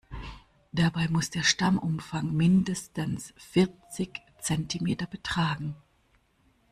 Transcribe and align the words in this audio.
Dabei 0.71 1.07
muss 1.09 1.29
der 1.29 1.43
Stammumfang 1.43 2.33
mindestens 2.33 3.35
vierzig 3.37 4.19
Zentimeter 4.39 5.05
betragen. 5.05 5.75